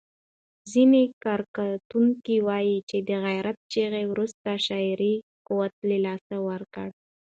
ځینې 0.71 1.03
کره 1.23 1.45
کتونکي 1.57 2.35
وايي 2.47 2.77
چې 2.89 2.97
د 3.07 3.09
غیرت 3.25 3.57
چغې 3.73 4.03
وروسته 4.11 4.49
شاعري 4.67 5.15
قوت 5.47 5.73
له 5.89 5.97
لاسه 6.05 6.35
ورکړ. 6.49 6.89